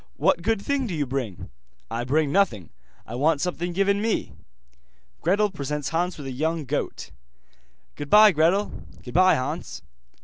[0.17, 1.51] What good thing do you bring?'
[1.91, 2.71] 'I bring nothing,
[3.05, 4.33] I want something given me.'
[5.21, 7.11] Gretel presents Hans with a young goat.
[7.95, 8.71] 'Goodbye, Gretel.'
[9.03, 9.83] 'Goodbye, Hans.